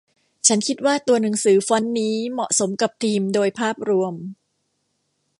[0.47, 4.13] ฉันคิดว่าตัวหนังสือฟอนต์นี้เหมาะสมกับธีมโดยภาพรวม